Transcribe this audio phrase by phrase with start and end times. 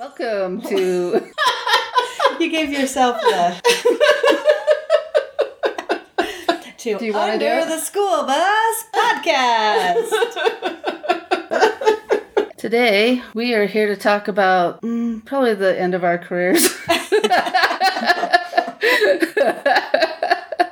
[0.00, 1.20] Welcome to.
[2.40, 3.60] you gave yourself the.
[6.78, 7.68] to Do you do Under it?
[7.68, 10.10] the School Bus podcast.
[12.56, 16.64] Today, we are here to talk about mm, probably the end of our careers.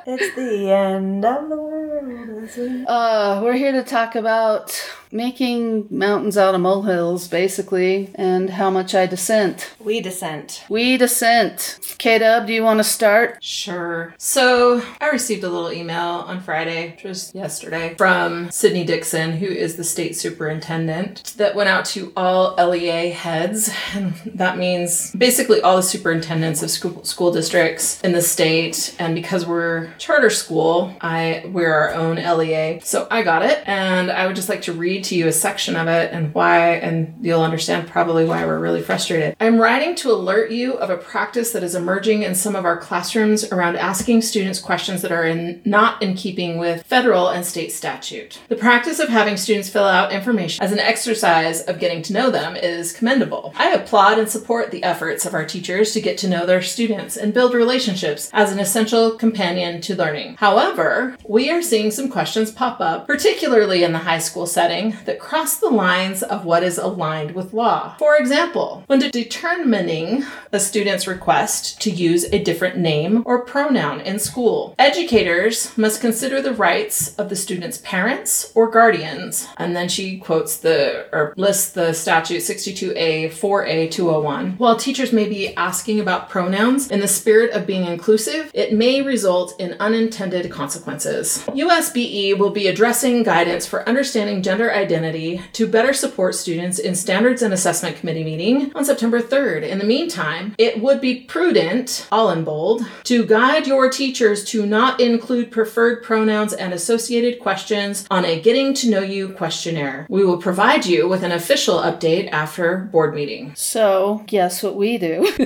[0.07, 2.43] it's the end of the world.
[2.45, 2.85] isn't it?
[2.89, 4.71] uh, we're here to talk about
[5.11, 9.73] making mountains out of molehills, basically, and how much I dissent.
[9.79, 10.63] We dissent.
[10.69, 11.79] We dissent.
[11.97, 13.43] K Dub, do you want to start?
[13.43, 14.13] Sure.
[14.17, 19.47] So I received a little email on Friday, which was yesterday, from Sydnee Dickson, who
[19.47, 23.69] is the state superintendent, that went out to all LEA heads.
[23.93, 28.95] And that means basically all the superintendents of school, school districts in the state.
[28.99, 32.79] And because we're charter school, I we're our own LEA.
[32.83, 33.63] So I got it.
[33.67, 36.75] And I would just like to read to you a section of it and why,
[36.75, 39.35] and you'll understand probably why we're really frustrated.
[39.39, 42.77] I'm writing to alert you of a practice that is emerging in some of our
[42.77, 47.71] classrooms around asking students questions that are in, not in keeping with federal and state
[47.71, 48.39] statute.
[48.47, 52.29] The practice of having students fill out information as an exercise of getting to know
[52.29, 53.53] them is commendable.
[53.57, 57.17] I applaud and support the efforts of our teachers to get to know their students
[57.17, 60.35] and build relationships as an essential companion to learning.
[60.37, 65.19] However, we are seeing some questions pop up, particularly in the high school setting, that
[65.19, 67.95] cross the lines of what is aligned with law.
[67.97, 74.19] For example, when determining a student's request to use a different name or pronoun in
[74.19, 79.47] school, educators must consider the rights of the student's parents or guardians.
[79.57, 84.57] And then she quotes the or lists the statute 62A 4A 201.
[84.57, 89.01] While teachers may be asking about pronouns in the spirit of being inclusive, it may
[89.01, 91.43] result in unintended consequences.
[91.47, 97.41] USBE will be addressing guidance for understanding gender identity to better support students in Standards
[97.41, 99.63] and Assessment Committee meeting on September 3rd.
[99.63, 104.65] In the meantime, it would be prudent, all in bold, to guide your teachers to
[104.65, 110.07] not include preferred pronouns and associated questions on a getting to know you questionnaire.
[110.09, 113.51] We will provide you with an official update after board meeting.
[113.55, 115.31] So, guess what we do?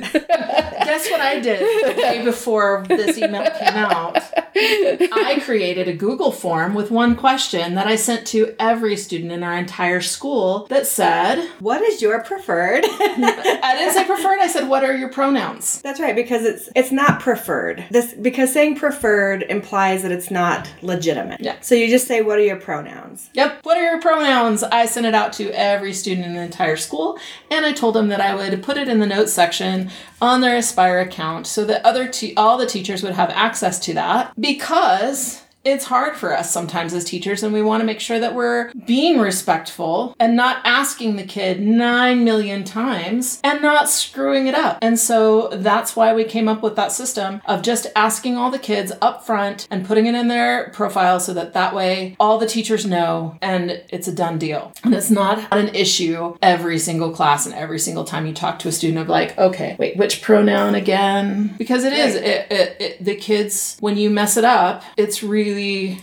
[0.84, 4.18] Guess what I did the day before this email came out?
[4.56, 9.44] I created a Google form with one question that I sent to every student in
[9.44, 12.84] our entire school that said, What is your preferred?
[12.86, 15.82] I didn't say preferred, I said, what are your pronouns?
[15.82, 17.86] That's right, because it's it's not preferred.
[17.90, 21.42] This because saying preferred implies that it's not legitimate.
[21.42, 21.58] Yeah.
[21.62, 24.64] So you just say, "What are your pronouns?" Yep, what are your pronouns?
[24.64, 27.20] I sent it out to every student in the entire school,
[27.50, 29.90] and I told them that I would put it in the notes section
[30.22, 33.94] on their Aspire account so that other te- all the teachers would have access to
[33.94, 38.20] that because it's hard for us sometimes as teachers, and we want to make sure
[38.20, 44.48] that we're being respectful and not asking the kid nine million times and not screwing
[44.48, 44.78] it up.
[44.82, 48.60] And so that's why we came up with that system of just asking all the
[48.60, 52.48] kids up front and putting it in their profile so that that way all the
[52.48, 54.74] teachers know and it's a done deal.
[54.84, 58.68] And it's not an issue every single class and every single time you talk to
[58.68, 61.56] a student of like, okay, wait, which pronoun again?
[61.58, 65.53] Because it is, it, it, it, the kids, when you mess it up, it's really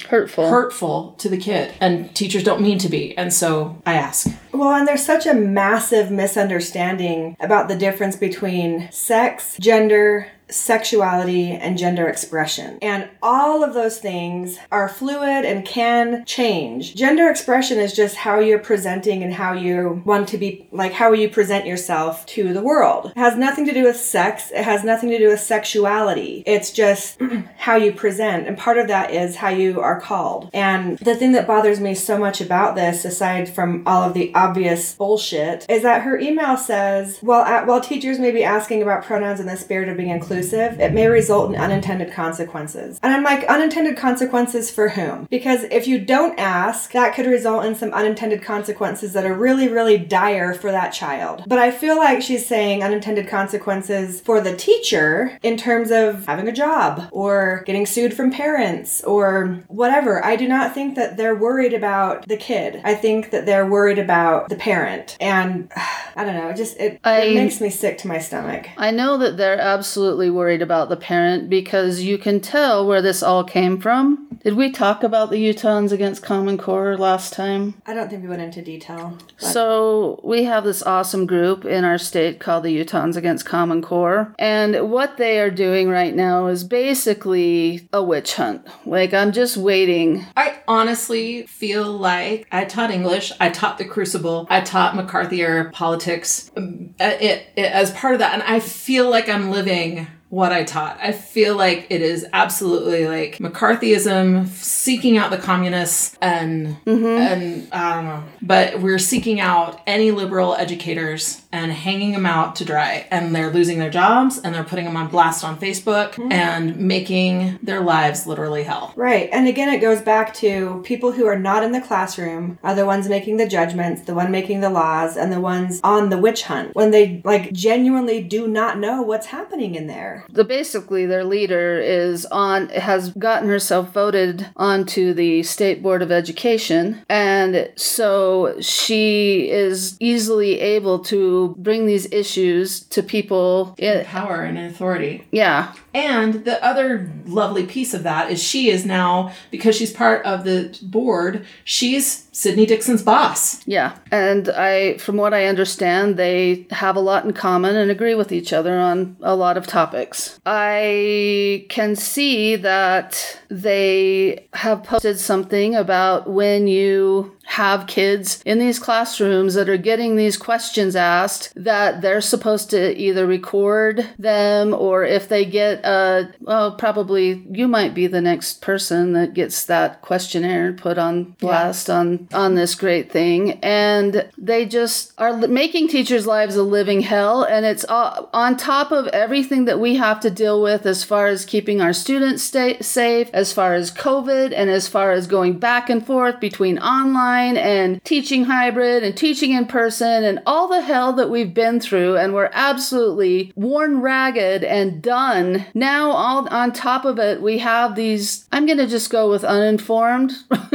[0.09, 0.49] Hurtful.
[0.49, 4.75] hurtful to the kid and teachers don't mean to be and so i ask Well,
[4.75, 12.09] and there's such a massive misunderstanding about the difference between sex, gender, sexuality, and gender
[12.09, 12.79] expression.
[12.83, 16.95] And all of those things are fluid and can change.
[16.95, 21.13] Gender expression is just how you're presenting and how you want to be, like how
[21.13, 23.13] you present yourself to the world.
[23.17, 26.43] It has nothing to do with sex, it has nothing to do with sexuality.
[26.47, 27.21] It's just
[27.57, 28.47] how you present.
[28.47, 30.51] And part of that is how you are called.
[30.53, 34.35] And the thing that bothers me so much about this, aside from all of the
[34.35, 39.41] obvious bullshit, is that her email says, while, while teachers may be asking about pronouns
[39.41, 42.99] in the spirit of being inclusive, it may result in unintended consequences.
[43.03, 45.27] And I'm like, unintended consequences for whom?
[45.31, 49.69] Because if you don't ask, that could result in some unintended consequences that are really,
[49.69, 51.45] really dire for that child.
[51.47, 56.49] But I feel like she's saying unintended consequences for the teacher in terms of having
[56.49, 60.25] a job or getting sued from parents or whatever.
[60.25, 62.81] I do not think that they're worried about the kid.
[62.85, 65.17] I think that they're worried about the parent.
[65.21, 65.71] And
[66.17, 68.69] I don't know, it just it, I- it makes me sick to my stomach.
[68.77, 73.03] I know that they're absolutely really worried about the parent because you can tell where
[73.03, 74.27] this all came from.
[74.43, 77.75] Did we talk about the Utahns against Common Core last time?
[77.85, 79.19] I don't think we went into detail.
[79.39, 83.83] but- So we have this awesome group in our state called the Utahns Against Common
[83.83, 84.35] Core.
[84.39, 88.67] And what they are doing right now is basically a witch hunt.
[88.87, 90.25] Like I'm just waiting.
[90.37, 95.71] I honestly feel like I taught English, I taught the Crucible, I taught McCarthy era
[95.71, 100.53] politics um, it, it, as part of that, and I feel like I'm living what
[100.53, 100.99] I taught.
[101.03, 107.05] I feel like it is absolutely like McCarthyism, seeking out the communists, and mm-hmm.
[107.05, 112.57] and I don't know, but we're seeking out any liberal educators and hanging them out
[112.57, 116.13] to dry, and they're losing their jobs, and they're putting them on blast on Facebook,
[116.13, 116.33] mm-hmm.
[116.33, 118.93] and making their lives literally hell.
[118.97, 119.29] Right.
[119.33, 122.87] And again, it goes back to people who are not in the classroom are the
[122.87, 126.45] ones making the judgments, the one making the laws, and the ones on the witch
[126.45, 130.25] hunt when they like genuinely do not know what's happening in there.
[130.31, 136.13] The basically their leader is on has gotten herself voted onto the state board of
[136.13, 143.75] education and so she is easily able to bring these issues to people.
[143.79, 145.27] It, Power and authority.
[145.31, 145.75] yeah.
[145.93, 150.45] And the other lovely piece of that is she is now, because she's part of
[150.45, 153.67] the board, she's Sydnee Dickson's boss.
[153.67, 158.15] Yeah, and I, from what I understand, they have a lot in common and agree
[158.15, 160.39] with each other on a lot of topics.
[160.47, 168.79] I can see that they have posted something about when you have kids in these
[168.79, 175.03] classrooms that are getting these questions asked that they're supposed to either record them or
[175.03, 180.01] if they get a well probably you might be the next person that gets that
[180.01, 186.27] questionnaire put on blast on on this great thing and they just are making teachers
[186.27, 190.63] lives a living hell and it's on top of everything that we have to deal
[190.63, 194.89] with as far as keeping our students stay safe as far as covid and as
[194.89, 200.25] far as going back and forth between online and teaching hybrid and teaching in person
[200.25, 205.67] and all the hell that we've been through and we're absolutely worn ragged and done.
[205.75, 209.45] Now all on top of it we have these i'm going to just go with
[209.45, 210.33] uninformed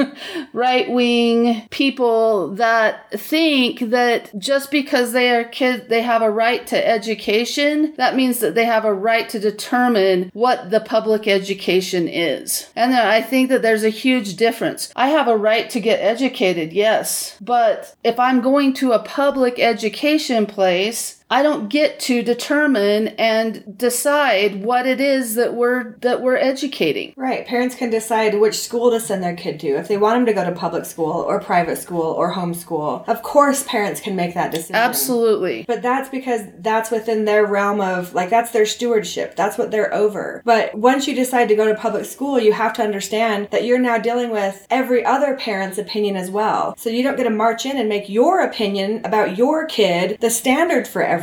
[0.53, 1.34] right wing
[1.69, 7.93] people that think that just because they are kids they have a right to education
[7.97, 12.69] that means that they have a right to determine what the public education is.
[12.75, 14.91] And i think that there's a huge difference.
[14.95, 19.59] I have a right to get educated yes but if i'm going to a public
[19.59, 26.21] education place I don't get to determine and decide what it is that we're that
[26.21, 27.13] we're educating.
[27.17, 27.45] Right.
[27.47, 29.69] Parents can decide which school to send their kid to.
[29.69, 33.23] If they want them to go to public school or private school or homeschool, of
[33.23, 34.75] course parents can make that decision.
[34.75, 35.65] Absolutely.
[35.67, 39.35] But that's because that's within their realm of, like, that's their stewardship.
[39.35, 40.43] That's what they're over.
[40.45, 43.79] But once you decide to go to public school, you have to understand that you're
[43.79, 46.75] now dealing with every other parent's opinion as well.
[46.77, 50.29] So you don't get to march in and make your opinion about your kid the
[50.29, 51.14] standard for everyone.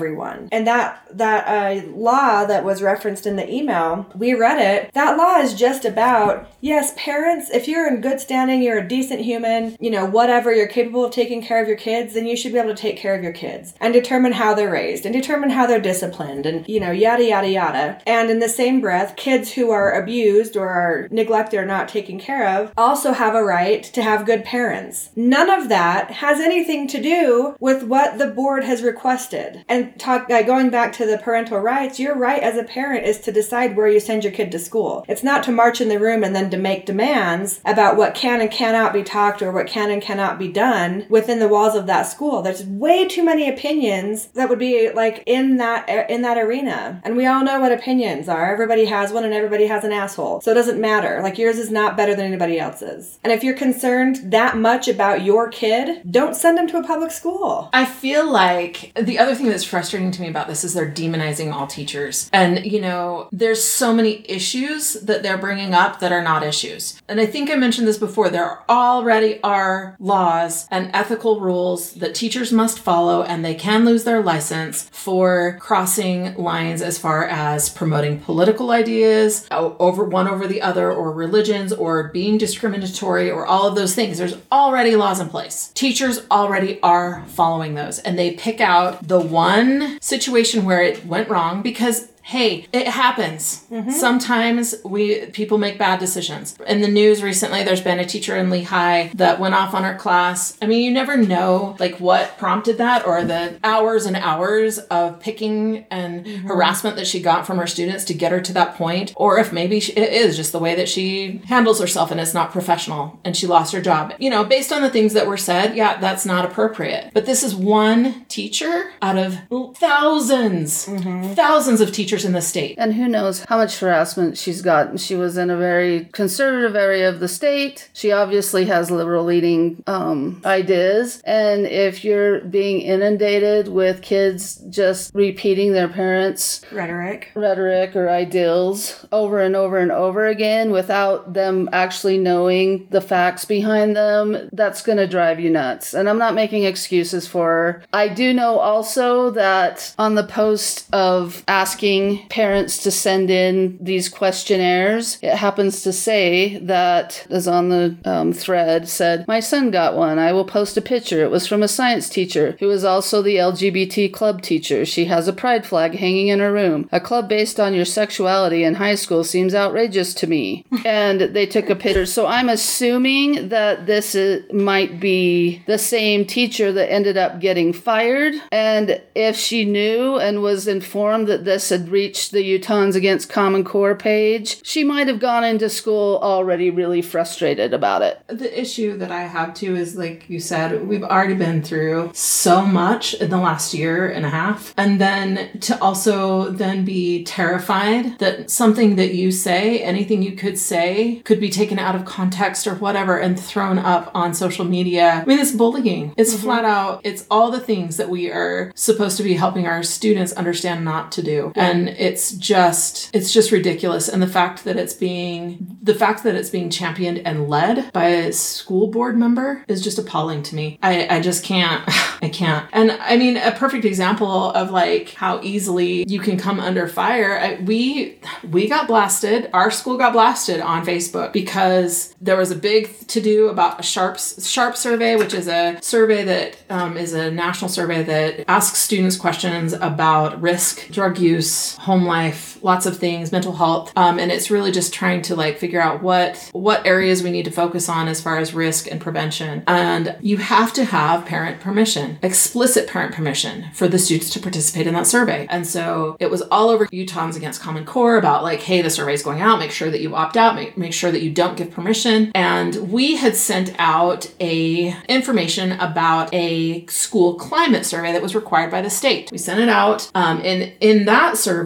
[0.52, 4.92] And that, that uh, law that was referenced in the email, we read it.
[4.92, 9.20] That law is just about, yes, parents, if you're in good standing, you're a decent
[9.20, 12.52] human, you know, whatever, you're capable of taking care of your kids, then you should
[12.52, 15.50] be able to take care of your kids and determine how they're raised and determine
[15.50, 18.02] how they're disciplined and, you know, yada, yada, yada.
[18.06, 22.18] And in the same breath, kids who are abused or are neglected or not taken
[22.18, 25.10] care of also have a right to have good parents.
[25.16, 29.64] None of that has anything to do with what the board has requested.
[29.68, 33.20] And talk, uh, going back to the parental rights, your right as a parent is
[33.20, 35.04] to decide where you send your kid to school.
[35.08, 38.40] It's not to march in the room and then to make demands about what can
[38.40, 41.86] and cannot be talked or what can and cannot be done within the walls of
[41.86, 42.42] that school.
[42.42, 47.00] There's way too many opinions that would be like in that in that arena.
[47.04, 48.52] And we all know what opinions are.
[48.52, 50.40] Everybody has one and everybody has an asshole.
[50.40, 51.20] So it doesn't matter.
[51.22, 53.18] Like yours is not better than anybody else's.
[53.24, 57.10] And if you're concerned that much about your kid, don't send them to a public
[57.10, 57.70] school.
[57.72, 61.50] I feel like the other thing that's frustrating to me about this is they're demonizing
[61.50, 62.28] all teachers.
[62.30, 67.00] And, you know, there's so many issues that they're bringing up that are not issues.
[67.08, 68.28] And I think I mentioned this before.
[68.28, 74.04] There already are laws and ethical rules that teachers must follow, and they can lose
[74.04, 80.60] their license for crossing lines as far as promoting political ideas over one over the
[80.60, 84.18] other, or religions, or being discriminatory, or all of those things.
[84.18, 85.72] There's already laws in place.
[85.74, 89.61] Teachers already are following those, and they pick out the one
[90.00, 93.64] situation where it went wrong because hey, it happens.
[93.70, 93.90] Mm-hmm.
[93.90, 96.56] Sometimes we people make bad decisions.
[96.66, 99.96] In the news recently, there's been a teacher in Lehi that went off on her
[99.96, 100.56] class.
[100.62, 105.20] I mean, you never know like what prompted that or the hours and hours of
[105.20, 106.46] picking and mm-hmm.
[106.46, 109.52] harassment that she got from her students to get her to that point, or if
[109.52, 113.18] maybe she, it is just the way that she handles herself and it's not professional
[113.24, 114.14] and she lost her job.
[114.18, 117.10] You know, based on the things that were said, yeah, that's not appropriate.
[117.12, 121.34] But this is one teacher out of 1000s mm-hmm.
[121.34, 122.76] thousands of teachers in the state.
[122.78, 124.96] And who knows how much harassment she's gotten.
[124.98, 127.90] She was in a very conservative area of the state.
[127.92, 131.22] She obviously has liberal leading um, ideas.
[131.24, 137.30] And if you're being inundated with kids just repeating their parents' Rhetoric.
[137.34, 143.44] rhetoric or ideals over and over and over again without them actually knowing the facts
[143.44, 145.94] behind them, that's going to drive you nuts.
[145.94, 147.82] And I'm not making excuses for her.
[147.92, 154.08] I do know also that on the post of asking parents to send in these
[154.08, 159.96] questionnaires, it happens to say that, as on the um, thread, said, My son got
[159.96, 160.18] one.
[160.18, 161.22] I will post a picture.
[161.22, 164.84] It was from a science teacher who is also the LGBT club teacher.
[164.84, 166.88] She has a pride flag hanging in her room.
[166.92, 170.64] A club based on your sexuality in high school seems outrageous to me.
[170.84, 172.06] and they took a picture.
[172.06, 177.72] So I'm assuming that this is, might be the same teacher that ended up getting
[177.72, 178.34] fired.
[178.50, 183.64] And if she knew and was informed that this had reached the Utahns Against Common
[183.64, 188.20] Core page, she might have gone into school already really frustrated about it.
[188.28, 192.64] The issue that I have too is like you said, we've already been through so
[192.64, 194.74] much in the last year and a half.
[194.76, 200.58] And then to also then be terrified that something that you say, anything you could
[200.58, 205.22] say, could be taken out of context or whatever and thrown up on social media.
[205.22, 206.14] I mean, it's bullying.
[206.16, 206.44] It's mm-hmm.
[206.44, 210.32] flat out, it's all the things that we are supposed to be helping our students
[210.32, 211.52] understand not to do.
[211.56, 214.08] And it's just, it's just ridiculous.
[214.08, 218.06] And the fact that it's being, the fact that it's being championed and led by
[218.06, 220.78] a school board member is just appalling to me.
[220.82, 221.82] I, I just can't,
[222.22, 222.68] I can't.
[222.72, 227.38] And I mean, a perfect example of like how easily you can come under fire.
[227.38, 228.18] I, we,
[228.50, 229.50] we got blasted.
[229.52, 233.82] Our school got blasted on Facebook because there was a big to do about a
[233.82, 238.78] SHARP SHARP survey, which is a survey that um, is a national survey that asks
[238.78, 244.30] students questions about risk, drug use, home life, lots of things, mental health, um, and
[244.30, 247.88] it's really just trying to like figure out what what areas we need to focus
[247.88, 249.62] on as far as risk and prevention.
[249.66, 254.86] And you have to have parent permission, explicit parent permission for the students to participate
[254.86, 255.46] in that survey.
[255.50, 259.22] And so it was all over Utahns Against Common Core about like, hey, the survey's
[259.22, 261.70] going out, make sure that you opt out, make, make sure that you don't give
[261.70, 262.30] permission.
[262.34, 268.70] And we had sent out a information about a school climate survey that was required
[268.70, 269.30] by the state.
[269.30, 270.10] We sent it out.
[270.14, 271.61] Um, and in that survey,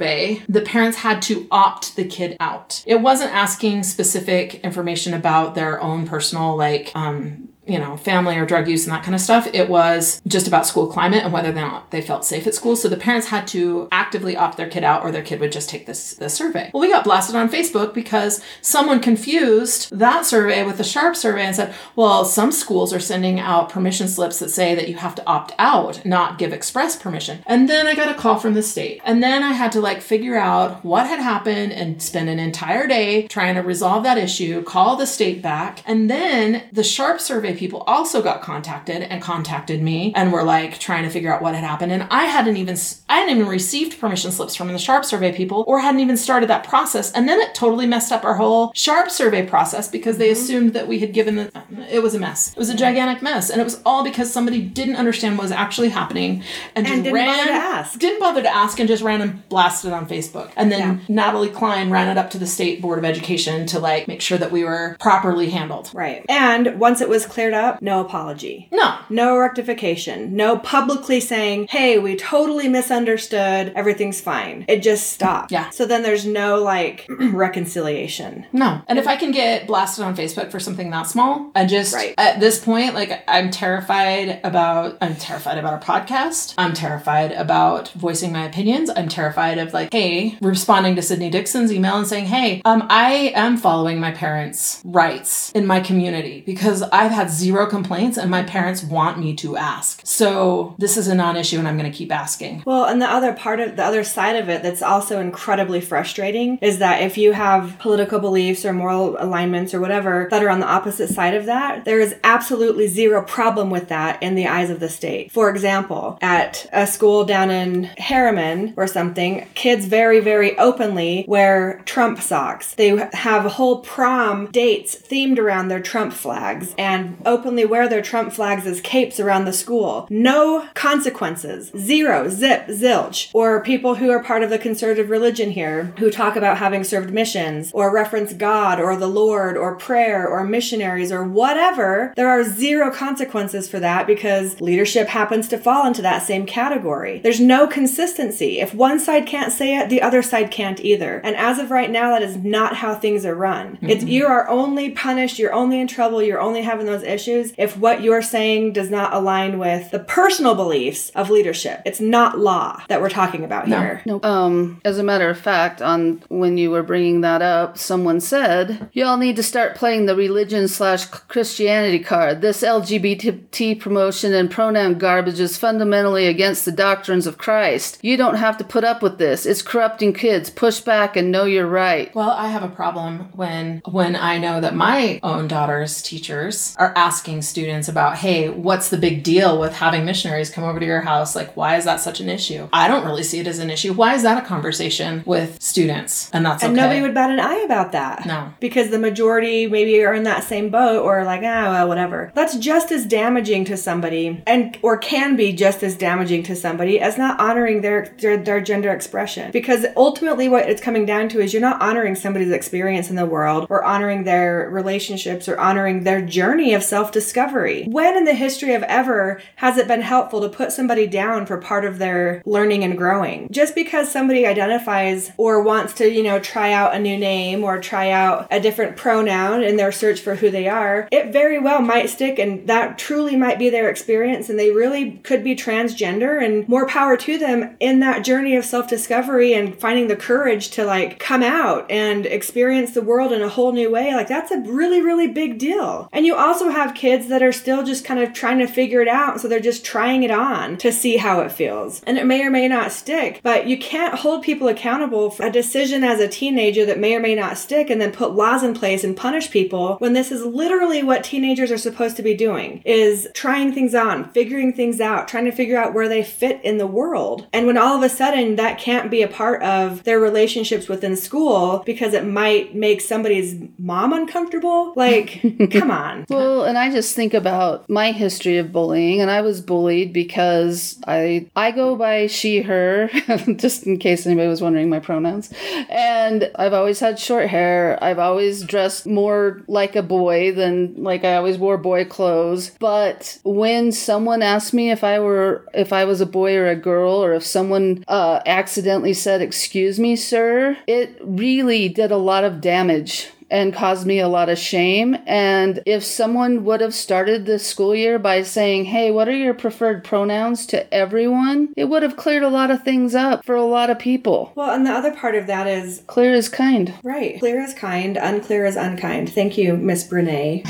[0.49, 2.83] the parents had to opt the kid out.
[2.87, 8.47] It wasn't asking specific information about their own personal, like, um, you know, family or
[8.47, 9.49] drug use and that kind of stuff.
[9.53, 12.77] It was just about school climate and whether or not they felt safe at school.
[12.77, 15.69] So the parents had to actively opt their kid out or their kid would just
[15.69, 16.71] take this, this survey.
[16.73, 21.45] Well, we got blasted on Facebook because someone confused that survey with the SHARP survey
[21.45, 25.15] and said, well, some schools are sending out permission slips that say that you have
[25.17, 27.43] to opt out, not give express permission.
[27.47, 29.01] And then I got a call from the state.
[29.05, 32.87] And then I had to like figure out what had happened and spend an entire
[32.87, 35.83] day trying to resolve that issue, call the state back.
[35.85, 40.79] And then the SHARP survey people also got contacted and contacted me and were like
[40.79, 41.93] trying to figure out what had happened.
[41.93, 42.77] And I hadn't even
[43.09, 46.51] I hadn't even received permission slips from the SHARP survey people or hadn't even started
[46.51, 47.13] that process.
[47.13, 50.43] And then it totally messed up our whole SHARP survey process because they mm-hmm.
[50.43, 51.53] assumed that we had given the
[51.91, 52.51] it was a mess.
[52.51, 53.51] It was a gigantic mess.
[53.51, 56.43] And it was all because somebody didn't understand what was actually happening
[56.75, 57.99] and, just didn't ran bother to ask.
[57.99, 60.51] didn't bother to ask and just ran and blasted on Facebook.
[60.57, 64.09] And then Natalie Cline ran it up to the state board of education to like
[64.09, 65.91] make sure that we were properly handled.
[65.95, 66.25] Right.
[66.29, 68.69] And once it was cleared up, no apology.
[68.73, 70.35] No, No rectification.
[70.35, 72.96] No publicly saying, hey, we totally misunderstood.
[72.97, 74.65] Understood, everything's fine.
[74.69, 75.53] It just stopped.
[75.53, 75.69] Yeah.
[75.69, 77.07] So then there's no like
[77.57, 78.47] reconciliation.
[78.53, 78.81] No.
[78.89, 82.15] And if I can get blasted on Facebook for something that small, I just Right.
[82.17, 86.55] at this point, like I'm terrified about I'm terrified about a podcast.
[86.57, 88.89] I'm terrified about voicing my opinions.
[88.97, 93.33] I'm terrified of like, hey, responding to Sydnee Dickson's email and saying, hey, um, I
[93.35, 98.43] am following my parents' rights in my community because I've had zero complaints and my
[98.43, 100.01] parents want me to ask.
[100.05, 102.63] So this is a non issue and I'm going to keep asking.
[102.65, 106.59] Well, and the other part of the other side of it that's also incredibly frustrating
[106.61, 110.61] is that if you have political beliefs or moral alignments or whatever that are on
[110.61, 114.71] the opposite side of that, there is absolutely zero problem with that in the eyes
[114.71, 115.31] of the state.
[115.33, 121.83] For example, at a school down in Herriman or something, kids very, very openly wear
[121.85, 122.75] Trump socks.
[122.75, 128.33] They have whole prom dates themed around their Trump flags and openly wear their Trump
[128.33, 130.07] flags as capes around the school.
[130.11, 131.71] No consequences.
[131.77, 133.31] Zero, zip, zilch.
[133.33, 137.13] Or people who are part of the conservative religion here who talk about having served
[137.13, 142.13] missions or reference God or the Lord or prayer or missionaries or whatever.
[142.17, 147.21] There are zero consequences for that because leadership happens to fall into that same category.
[147.21, 148.61] There's no consistency.
[148.61, 151.21] If one side can't say it, the other side can't either.
[151.25, 153.79] And as of right now, that is not how things are run.
[153.83, 154.09] It's mm-hmm.
[154.09, 158.03] you are only punished, you're only in trouble, you're only having those issues if what
[158.03, 161.83] you're saying does not align with the personal beliefs of leadership.
[161.85, 164.03] It's not law that we're talking about here.
[164.23, 168.89] Um, as a matter of fact, on when you were bringing that up, someone said
[168.93, 172.41] y'all need to start playing the religion slash Christianity card.
[172.41, 177.99] This LGBT promotion and pronoun garbage is fundamentally against the doctrines of Christ.
[178.03, 179.47] You don't have to put up with this.
[179.47, 180.51] It's corrupting kids.
[180.51, 182.15] Push back and know you're right.
[182.15, 186.93] Well, I have a problem when when I know that my own daughter's teachers are
[186.97, 191.01] asking students about, "Hey, what's the big deal with having missionaries come over to your
[191.03, 191.37] house?
[191.37, 193.93] Like, why is that such an issue?" I don't really see it as an issue.
[193.93, 196.31] Why is that a conversation with students?
[196.33, 196.81] And that's And okay.
[196.81, 198.27] nobody would bat an eye about that.
[198.27, 198.53] No.
[198.61, 202.33] Because the majority maybe are in that same boat or like, ah, well, whatever.
[202.35, 207.01] That's just as damaging to somebody and or can be just as damaging to somebody
[207.01, 209.51] as not honoring their, their their gender expression.
[209.51, 213.27] Because ultimately what it's coming down to is you're not honoring somebody's experience in the
[213.27, 217.85] world or honoring their relationships or honoring their journey of self-discovery.
[217.85, 221.59] When in the history of ever has it been helpful to put somebody down for
[221.59, 223.49] part of their learning and growing?
[223.51, 227.81] Just because somebody identifies or wants to, you know, try out a new name or
[227.81, 231.83] try out a different pronoun in their search for who they are, it very well
[231.83, 236.43] might stick and that truly might be their experience and they really could be transgender
[236.43, 240.85] and more power to them in that journey of self-discovery and finding the courage to
[240.85, 244.15] like come out and experience the world in a whole new way.
[244.15, 246.09] Like that's a really really big deal.
[246.13, 249.09] And you also have kids that are still just kind of trying to figure it
[249.09, 252.03] out so they're just trying it on to see how it feels.
[252.05, 255.53] And it may or may not stick, but you can't hold people accountable for a
[255.53, 258.75] decision as a teenager that may or may not stick and then put laws in
[258.75, 262.83] place and punish people when this is literally what teenagers are supposed to be doing
[262.85, 266.79] is trying things on, figuring things out, trying to figure out where they fit in
[266.79, 267.47] the world.
[267.53, 271.17] And when all of a sudden that can't be a part of their relationships within
[271.17, 275.41] school because it might make somebody's mom uncomfortable, like
[275.71, 276.27] come on.
[276.29, 280.99] Well, and I just think about my history of bullying, and I was bullied because
[281.07, 283.09] I I go by she her,
[283.57, 285.53] just in case anybody was wondering my pronouns.
[285.91, 287.99] And I've always had short hair.
[288.03, 292.71] I've always dressed more like a boy than like I always wore boy clothes.
[292.79, 296.77] But when someone asked me if I were if I was a boy or a
[296.77, 302.45] girl, or if someone uh, accidentally said "Excuse me, sir," it really did a lot
[302.45, 305.17] of damage and caused me a lot of shame.
[305.27, 309.55] And if someone would have started the school year by saying, Hey, what are your
[309.55, 311.73] preferred pronouns to everyone?
[311.77, 314.53] It would have cleared a lot of things up for a lot of people.
[314.55, 316.95] Well, and the other part of that is Clear is kind.
[317.03, 317.39] Right.
[317.39, 319.33] Clear is kind, unclear is unkind.
[319.33, 320.65] Thank you, Miss Brene.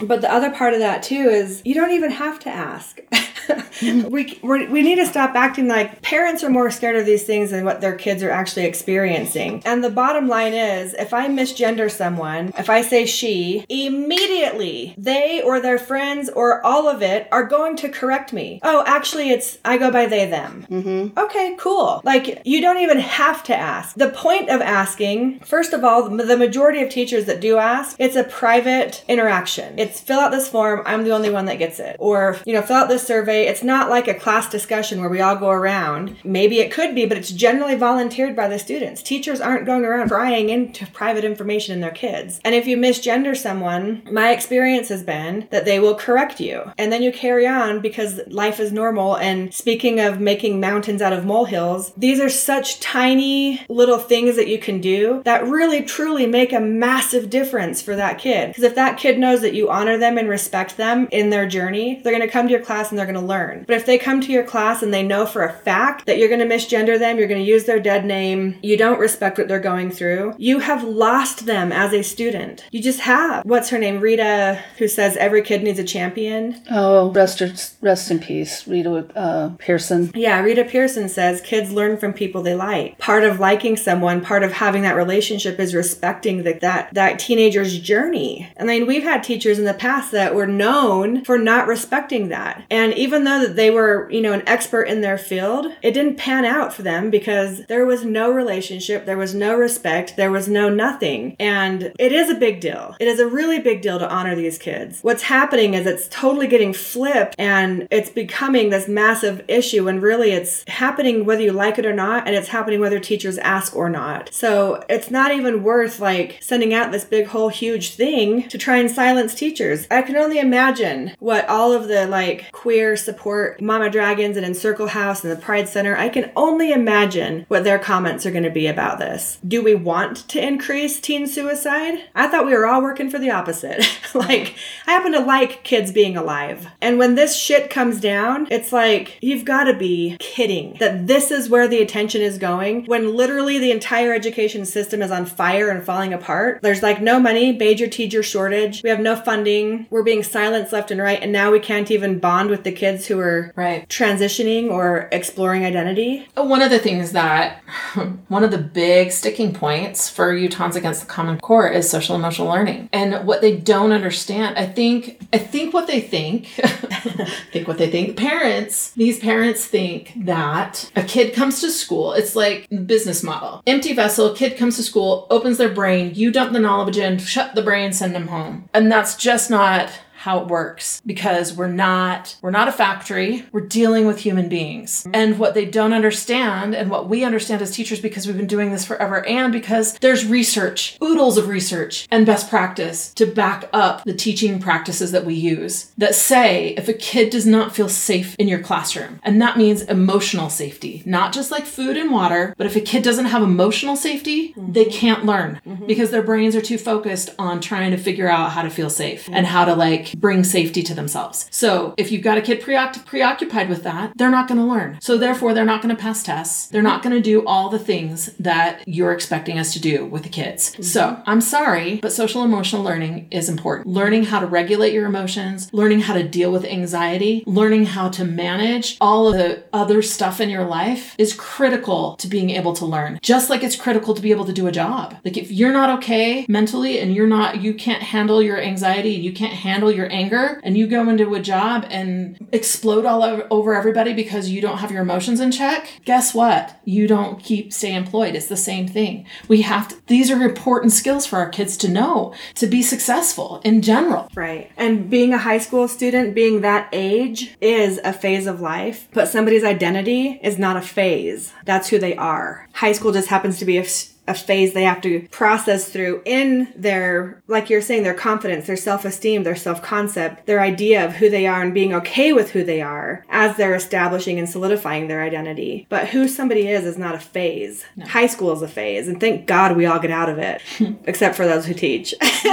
[0.06, 3.00] but the other part of that too is you don't even have to ask.
[3.82, 7.64] we we're, need to stop acting like parents are more scared of these things than
[7.64, 9.62] what their kids are actually experiencing.
[9.64, 15.42] And the bottom line is, if I misgender someone, if I say she, immediately they
[15.42, 18.60] or their friends or all of it are going to correct me.
[18.62, 20.66] Oh, actually, it's I go by they them.
[20.70, 21.18] Mm-hmm.
[21.18, 22.00] Okay, cool.
[22.04, 23.96] Like you don't even have to ask.
[23.96, 28.16] The point of asking, first of all, the majority of teachers that do ask, it's
[28.16, 29.78] a private interaction.
[29.78, 30.82] It's fill out this form.
[30.86, 33.35] I'm the only one that gets it, or you know, fill out this survey.
[33.44, 36.16] It's not like a class discussion where we all go around.
[36.24, 39.02] Maybe it could be, but it's generally volunteered by the students.
[39.02, 42.40] Teachers aren't going around prying into private information in their kids.
[42.44, 46.72] And if you misgender someone, my experience has been that they will correct you.
[46.78, 49.16] And then you carry on because life is normal.
[49.16, 54.48] And speaking of making mountains out of molehills, these are such tiny little things that
[54.48, 58.48] you can do that really truly make a massive difference for that kid.
[58.48, 62.00] Because if that kid knows that you honor them and respect them in their journey,
[62.02, 63.64] they're going to come to your class and they're going to learn.
[63.66, 66.28] But if they come to your class and they know for a fact that you're
[66.28, 69.48] going to misgender them, you're going to use their dead name, you don't respect what
[69.48, 72.64] they're going through, you have lost them as a student.
[72.70, 73.44] You just have.
[73.44, 74.00] What's her name?
[74.00, 76.62] Rita, who says every kid needs a champion.
[76.70, 77.42] Oh, rest,
[77.80, 80.10] rest in peace, Rita uh, Pierson.
[80.14, 82.98] Yeah, Rita Pierson says kids learn from people they like.
[82.98, 87.78] Part of liking someone, part of having that relationship is respecting the, that that teenager's
[87.78, 88.50] journey.
[88.58, 92.64] I mean, we've had teachers in the past that were known for not respecting that.
[92.70, 96.16] And even though that they were, you know, an expert in their field, it didn't
[96.16, 100.48] pan out for them because there was no relationship, there was no respect, there was
[100.48, 101.36] no nothing.
[101.38, 102.96] And it is a big deal.
[103.00, 105.00] It is a really big deal to honor these kids.
[105.02, 110.32] What's happening is it's totally getting flipped and it's becoming this massive issue and really
[110.32, 113.88] it's happening whether you like it or not and it's happening whether teachers ask or
[113.88, 114.32] not.
[114.32, 118.76] So it's not even worth like sending out this big whole huge thing to try
[118.76, 119.86] and silence teachers.
[119.90, 124.88] I can only imagine what all of the like queer support Mama Dragons and Encircle
[124.88, 128.50] House and the Pride Center, I can only imagine what their comments are going to
[128.50, 129.38] be about this.
[129.46, 132.00] Do we want to increase teen suicide?
[132.14, 133.82] I thought we were all working for the opposite.
[134.14, 136.66] like, I happen to like kids being alive.
[136.82, 141.30] And when this shit comes down, it's like, you've got to be kidding that this
[141.30, 145.70] is where the attention is going when literally the entire education system is on fire
[145.70, 146.60] and falling apart.
[146.62, 148.82] There's like no money, major teacher shortage.
[148.82, 149.86] We have no funding.
[149.90, 151.22] We're being silenced left and right.
[151.22, 153.88] And now we can't even bond with the kids who are right.
[153.88, 156.28] transitioning or exploring identity.
[156.36, 157.62] Uh, one of the things that,
[158.28, 162.48] one of the big sticking points for Utahns Against the Common Core is social emotional
[162.48, 162.88] learning.
[162.92, 166.46] And what they don't understand, I think, I think what they think,
[167.52, 172.36] think what they think, parents, these parents think that a kid comes to school, it's
[172.36, 173.62] like business model.
[173.66, 177.54] Empty vessel, kid comes to school, opens their brain, you dump the knowledge in, shut
[177.54, 178.68] the brain, send them home.
[178.72, 179.90] And that's just not
[180.26, 185.06] how it works because we're not we're not a factory we're dealing with human beings
[185.14, 188.72] and what they don't understand and what we understand as teachers because we've been doing
[188.72, 194.02] this forever and because there's research oodles of research and best practice to back up
[194.02, 198.34] the teaching practices that we use that say if a kid does not feel safe
[198.34, 202.66] in your classroom and that means emotional safety not just like food and water but
[202.66, 204.72] if a kid doesn't have emotional safety mm-hmm.
[204.72, 205.86] they can't learn mm-hmm.
[205.86, 209.22] because their brains are too focused on trying to figure out how to feel safe
[209.22, 209.34] mm-hmm.
[209.34, 211.48] and how to like bring safety to themselves.
[211.50, 214.98] So if you've got a kid preoccupied with that, they're not going to learn.
[215.00, 216.66] So therefore, they're not going to pass tests.
[216.68, 220.22] They're not going to do all the things that you're expecting us to do with
[220.22, 220.72] the kids.
[220.72, 220.82] Mm-hmm.
[220.82, 223.86] So I'm sorry, but social emotional learning is important.
[223.86, 228.24] Learning how to regulate your emotions, learning how to deal with anxiety, learning how to
[228.24, 232.84] manage all of the other stuff in your life is critical to being able to
[232.84, 233.18] learn.
[233.22, 235.16] Just like it's critical to be able to do a job.
[235.24, 239.32] Like if you're not okay mentally and you're not, you can't handle your anxiety, you
[239.32, 244.12] can't handle your anger and you go into a job and explode all over everybody
[244.12, 246.78] because you don't have your emotions in check, guess what?
[246.84, 248.34] You don't keep stay employed.
[248.34, 249.26] It's the same thing.
[249.48, 253.60] We have to, these are important skills for our kids to know to be successful
[253.64, 254.30] in general.
[254.34, 254.70] Right.
[254.76, 259.28] And being a high school student, being that age is a phase of life, but
[259.28, 261.52] somebody's identity is not a phase.
[261.64, 262.68] That's who they are.
[262.74, 263.84] High school just happens to be a
[264.28, 268.76] a phase they have to process through in their, like you're saying, their confidence, their
[268.76, 272.50] self esteem, their self concept, their idea of who they are and being okay with
[272.50, 275.86] who they are as they're establishing and solidifying their identity.
[275.88, 277.84] But who somebody is is not a phase.
[277.96, 278.06] No.
[278.06, 280.62] High school is a phase, and thank God we all get out of it,
[281.04, 282.14] except for those who teach.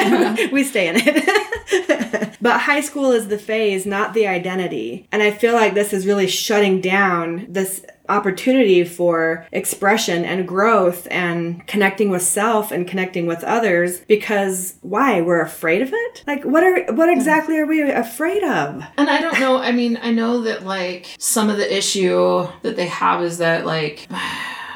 [0.52, 2.38] we stay in it.
[2.42, 5.08] but high school is the phase, not the identity.
[5.12, 11.08] And I feel like this is really shutting down this opportunity for expression and growth
[11.10, 15.22] and connecting with self and connecting with others because why?
[15.22, 16.24] We're afraid of it?
[16.28, 18.84] Like what are what exactly are we afraid of?
[18.98, 22.76] And i don't know i mean i know that like some of the issue that
[22.76, 24.08] they have is that like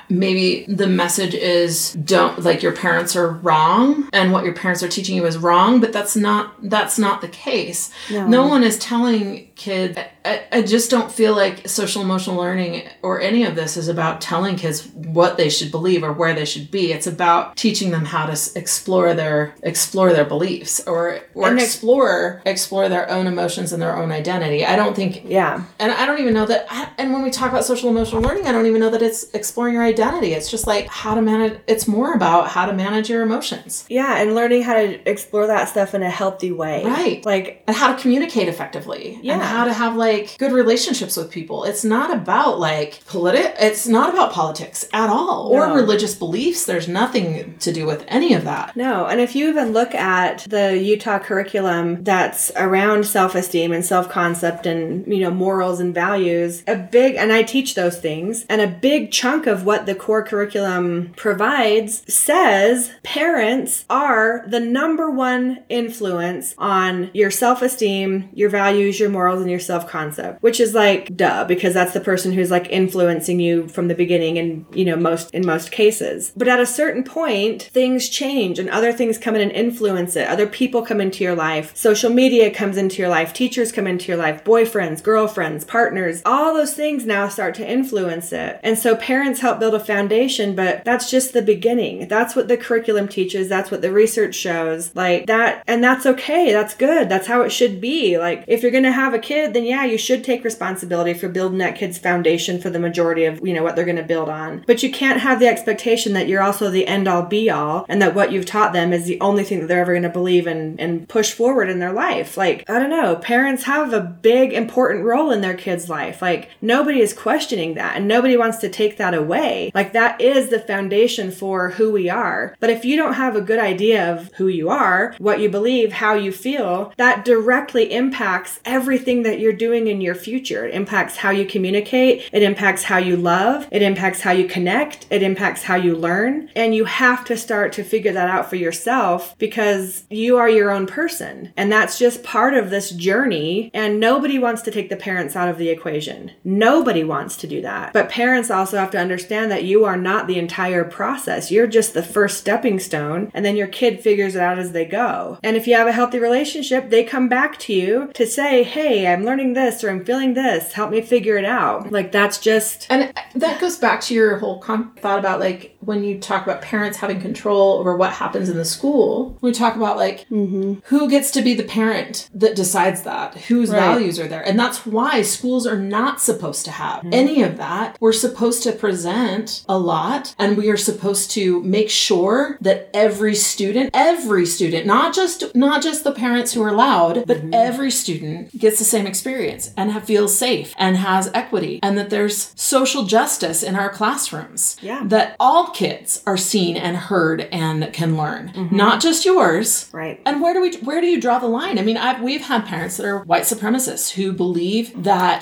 [0.10, 4.88] maybe the message is don't like your parents are wrong and what your parents are
[4.88, 7.92] teaching you is wrong but that's not that's not the case.
[8.10, 12.88] No, no one is telling kids I, I just don't feel like social emotional learning
[13.02, 16.44] or any of this is about telling kids what they should believe or where they
[16.44, 16.92] should be.
[16.92, 22.42] It's about teaching them how to explore their explore their beliefs or or and explore
[22.46, 24.66] explore their own emotions and their own identity.
[24.66, 25.64] I don't think yeah.
[25.80, 28.52] And I don't even know that and when we talk about social emotional learning, I
[28.52, 30.34] don't even know that it's exploring your identity.
[30.34, 33.86] It's just like how to manage it's more about how to manage your emotions.
[33.88, 36.84] Yeah, and learning how to explore that stuff in a healthy way.
[36.84, 37.26] Right.
[37.26, 39.20] Like and how to communicate effectively.
[39.22, 39.38] Yeah.
[39.48, 41.64] How to have like good relationships with people.
[41.64, 45.76] It's not about like politi- it's not about politics at all or No.
[45.76, 46.66] religious beliefs.
[46.66, 48.76] There's nothing to do with any of that.
[48.76, 54.66] No, and if you even look at the Utah curriculum that's around self-esteem and self-concept
[54.66, 58.68] and, you know, morals and values, a big and I teach those things, and a
[58.68, 66.54] big chunk of what the core curriculum provides says parents are the number one influence
[66.58, 71.74] on your self-esteem, your values, your morals and your self-concept, which is like duh because
[71.74, 75.46] that's the person who's like influencing you from the beginning and, you know, most in
[75.46, 76.32] most cases.
[76.36, 80.28] But at a certain point, things change and other things come in and influence it.
[80.28, 81.76] Other people come into your life.
[81.76, 83.34] Social media comes into your life.
[83.34, 84.44] Teachers come into your life.
[84.44, 86.22] Boyfriends, girlfriends, partners.
[86.26, 88.60] All those things now start to influence it.
[88.64, 92.08] And so parents help build a foundation, but that's just the beginning.
[92.08, 93.50] That's what the curriculum teaches.
[93.50, 94.96] That's what the research shows.
[94.96, 96.52] Like that, and that's okay.
[96.52, 97.10] That's good.
[97.10, 98.18] That's how it should be.
[98.18, 101.28] Like if you're going to have a kid, then yeah, you should take responsibility for
[101.28, 104.30] building that kid's foundation for the majority of, you know, what they're going to build
[104.30, 104.64] on.
[104.66, 108.02] But you can't have the expectation that you're also the end all be all and
[108.02, 110.48] that what you've taught them is the only thing that they're ever going to believe
[110.48, 112.38] and, and push forward in their life.
[112.38, 116.22] Like, I don't know, parents have a big, important role in their kid's life.
[116.22, 119.72] Like, nobody is questioning that and nobody wants to take that away.
[119.76, 122.56] Like, that is the foundation for who we are.
[122.60, 125.92] But if you don't have a good idea of who you are, what you believe,
[125.92, 130.66] how you feel, that directly impacts everything that you're doing in your future.
[130.66, 135.06] It impacts how you communicate, it impacts how you love, it impacts how you connect,
[135.10, 136.50] it impacts how you learn.
[136.56, 140.72] And you have to start to figure that out for yourself because you are your
[140.72, 141.54] own person.
[141.58, 143.72] And that's just part of this journey.
[143.74, 146.32] And nobody wants to take the parents out of the equation.
[146.44, 147.94] Nobody wants to do that.
[147.94, 151.52] But parents also have to understand that you are not the entire process.
[151.52, 153.32] You're just the first stepping stone.
[153.34, 155.40] And then your kid figures it out as they go.
[155.44, 159.07] And if you have a healthy relationship, they come back to you to say, Hey,
[159.14, 160.74] I'm learning this or I'm feeling this.
[160.74, 161.92] Help me figure it out.
[161.92, 166.04] Like that's just And that goes back to your whole con- thought about like when
[166.04, 169.38] you talk about parents having control over what happens in the school.
[169.40, 170.80] We talk about like mm-hmm.
[170.84, 173.80] who gets to be the parent that decides that, whose Right.
[173.80, 174.42] values are there.
[174.42, 177.14] And that's why schools are not supposed to have mm-hmm.
[177.14, 177.96] any of that.
[178.02, 183.36] We're supposed to present a lot and we are supposed to make sure that every
[183.36, 187.54] student, every student, not just not just the parents who are loud, but mm-hmm.
[187.54, 192.10] every student gets the same experience and ha- feels safe and has equity and that
[192.10, 194.76] there's social justice in our classrooms.
[194.82, 195.04] Yeah.
[195.06, 199.90] That all kids are seen and heard and can learn, not just yours.
[199.94, 200.20] right.
[200.26, 201.78] And where do we where do you draw the line?
[201.78, 205.42] I mean, I've, we've had parents that are white supremacists who believe that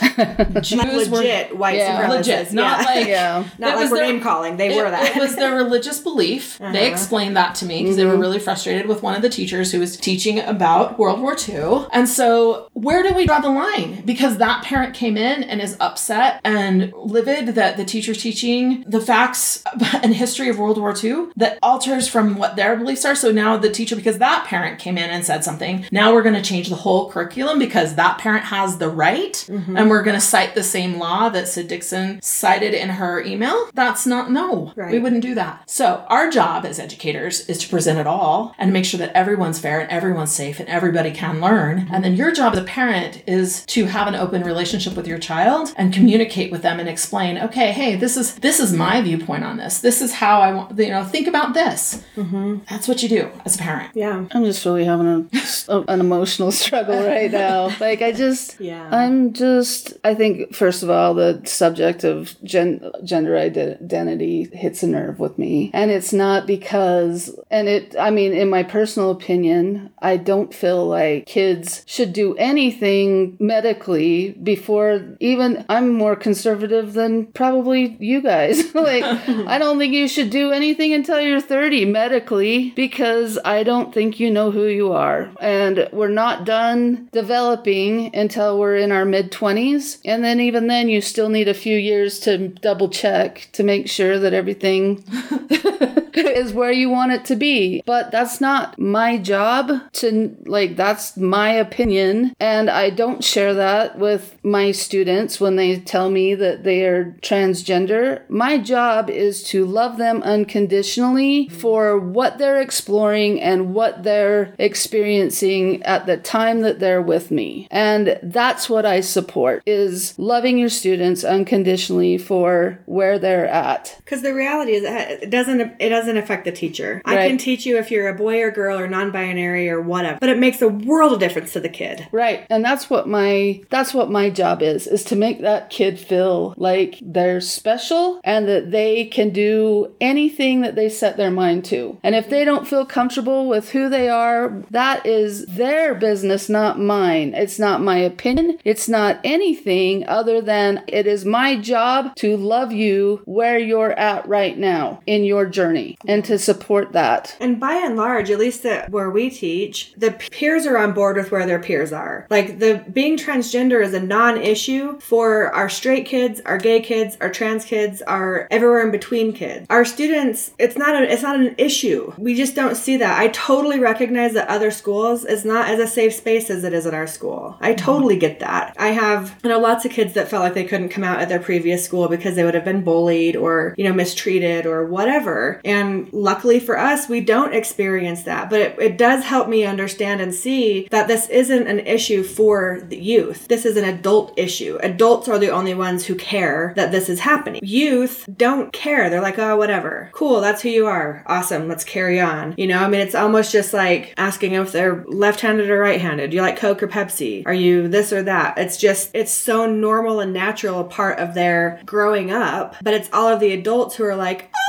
[0.61, 2.01] Jews were legit white Yeah.
[2.01, 2.09] supremacists.
[2.17, 2.85] legit, not yeah.
[2.95, 3.39] like Yeah.
[3.45, 4.57] it not like was we're their- name calling.
[4.57, 5.03] They it, were that.
[5.03, 5.19] Uh-huh.
[5.19, 6.59] it was their religious belief.
[6.75, 9.71] They explained that to me because they were really frustrated with one of the teachers
[9.71, 11.85] who was teaching about World War II.
[11.93, 14.01] And so, where do we draw the line?
[14.03, 18.99] Because that parent came in and is upset and livid that the teacher's teaching the
[18.99, 19.63] facts
[20.03, 23.15] and history of World War II that alters from what their beliefs are.
[23.15, 26.35] So now the teacher, because that parent came in and said something, now we're going
[26.35, 29.77] to change the whole curriculum because that parent has the right Mm-hmm.
[29.77, 33.69] and we're going to cite the same law that Sid Dickson cited in her email.
[33.73, 34.91] That's not, no, Right.
[34.91, 35.69] we wouldn't do that.
[35.69, 39.59] So our job as educators is to present it all and make sure that everyone's
[39.59, 41.87] fair and everyone's safe and everybody can learn.
[41.91, 45.19] And then your job as a parent is to have an open relationship with your
[45.19, 49.43] child and communicate with them and explain, okay, hey, this is this is my viewpoint
[49.43, 49.79] on this.
[49.79, 52.03] This is how I want, you know, think about this.
[52.15, 52.59] Mm-hmm.
[52.69, 53.91] That's what you do as a parent.
[53.95, 54.25] yeah.
[54.31, 55.27] I'm just really having a,
[55.69, 57.69] a- an emotional struggle right now.
[57.79, 58.87] Like I just, Yeah.
[58.91, 59.93] I'm just.
[60.03, 65.37] I think first of all, the subject of gen- gender identity hits a nerve with
[65.37, 67.95] me, and it's not because, and it.
[67.99, 74.31] I mean, in my personal opinion, I don't feel like kids should do anything medically
[74.31, 75.65] before even.
[75.69, 78.73] I'm more conservative than probably you guys.
[78.75, 83.93] like, I don't think you should do anything until you're 30 medically because I don't
[83.93, 85.31] think you know who you are.
[85.39, 89.99] And we're not done developing until we're in our mid 20s.
[90.05, 93.89] And then, even then, you still need a few years to double check to make
[93.89, 95.03] sure that everything
[96.35, 97.81] is where you want it to be.
[97.85, 102.35] But that's not my job to, like, that's my opinion.
[102.39, 107.15] And I don't share that with my students when they tell me that they are
[107.21, 108.27] transgender.
[108.29, 115.83] My job is to love them unconditionally for what they're exploring and what they're experiencing
[115.83, 117.67] at the time that they're with me.
[117.71, 123.95] And that's what I support is loving your students unconditionally for where they're at.
[123.99, 127.01] Because the reality is, it doesn't it doesn't doesn't affect the teacher.
[127.03, 130.29] I can teach you if you're a boy or girl or non-binary or whatever, but
[130.29, 132.07] it makes a world of difference to the kid.
[132.11, 132.45] Right.
[132.49, 136.53] And that's what my that's what my job is is to make that kid feel
[136.57, 141.97] like they're special and that they can do anything that they set their mind to.
[142.03, 146.79] And if they don't feel comfortable with who they are, that is their business, not
[146.79, 147.33] mine.
[147.33, 148.59] It's not my opinion.
[148.63, 154.27] It's not anything other than it is my job to love you where you're at
[154.27, 157.35] right now in your journey and to support that.
[157.39, 161.17] And by and large, at least at where we teach, the peers are on board
[161.17, 162.27] with where their peers are.
[162.29, 167.29] Like the being transgender is a non-issue for our straight kids, our gay kids, our
[167.29, 169.65] trans kids, our everywhere in between kids.
[169.69, 172.13] Our students, it's not a, it's not an issue.
[172.17, 173.19] We just don't see that.
[173.19, 176.85] I totally recognize that other schools is not as a safe space as it is
[176.85, 177.57] at our school.
[177.59, 177.85] I mm-hmm.
[177.85, 178.75] totally get that.
[178.77, 181.29] I have you know lots of kids that felt like they couldn't come out at
[181.29, 185.61] their previous school because they would have been bullied or you know mistreated or whatever.
[185.63, 188.49] And luckily for us, we don't experience that.
[188.49, 192.81] But it, it does help me understand and see that this isn't an issue for
[192.87, 193.47] the youth.
[193.47, 194.77] This is an adult issue.
[194.81, 197.61] Adults are the only ones who care that this is happening.
[197.63, 199.09] Youth don't care.
[199.09, 200.09] They're like, oh, whatever.
[200.13, 201.23] Cool, that's who you are.
[201.27, 202.55] Awesome, let's carry on.
[202.57, 206.01] You know, I mean, it's almost just like asking if they're left handed or right
[206.01, 206.33] handed.
[206.33, 207.43] You like Coke or Pepsi?
[207.45, 208.57] Are you this or that?
[208.57, 212.75] It's just, it's so normal and natural a part of their growing up.
[212.81, 214.64] But it's all of the adults who are like, oh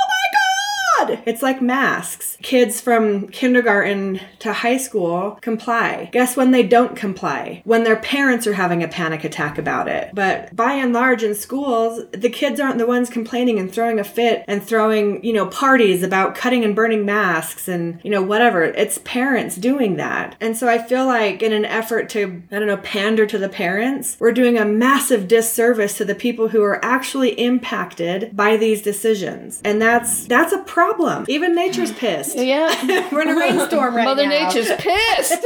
[0.98, 1.20] God!
[1.26, 2.36] It's like masks.
[2.42, 6.08] Kids from kindergarten to high school comply.
[6.12, 7.62] Guess when they don't comply?
[7.64, 10.10] When their parents are having a panic attack about it.
[10.14, 14.04] But by and large in schools, the kids aren't the ones complaining and throwing a
[14.04, 18.62] fit and throwing, you know, parties about cutting and burning masks and, you know, whatever.
[18.62, 20.36] It's parents doing that.
[20.40, 23.48] And so I feel like in an effort to, I don't know, pander to the
[23.48, 28.82] parents, we're doing a massive disservice to the people who are actually impacted by these
[28.82, 29.60] decisions.
[29.64, 30.85] And that's that's a problem.
[31.28, 32.36] Even nature's pissed.
[32.36, 33.08] Yeah.
[33.12, 34.10] We're in a rainstorm right now.
[34.14, 34.48] Mother now.
[34.48, 35.44] Nature's pissed.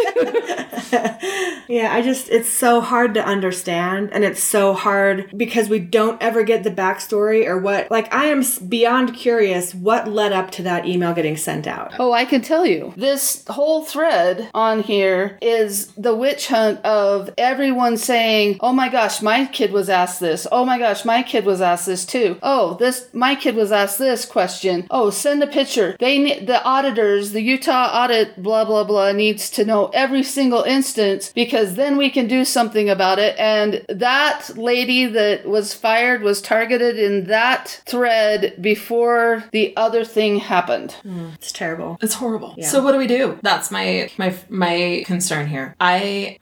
[1.68, 4.10] Yeah, I just, it's so hard to understand.
[4.12, 8.24] And it's so hard because we don't ever get the backstory or what, like, I
[8.26, 11.92] am beyond curious what led up to that email getting sent out.
[12.00, 12.92] Oh, I can tell you.
[12.96, 19.22] This whole thread on here is the witch hunt of everyone saying, "Oh my gosh,
[19.22, 20.46] my kid was asked this.
[20.50, 22.36] Oh my gosh, my kid was asked this too.
[22.42, 24.86] Oh, this my kid was asked this question.
[24.90, 25.96] Oh, send a picture.
[25.98, 30.62] They ne- the auditors, the Utah audit blah blah blah needs to know every single
[30.62, 36.22] instance because then we can do something about it." And that lady that was fired
[36.22, 40.96] was targeted in that thread before the other thing happened.
[41.04, 41.98] Mm, it's terrible.
[42.00, 42.56] It's horrible.
[42.62, 43.38] So what do we do?
[43.42, 45.76] That's my my my concern here.
[45.80, 46.38] I